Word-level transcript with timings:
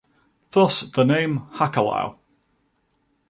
Thus, 0.49 0.81
the 0.81 1.05
name 1.05 1.43
Hakalau. 1.53 2.15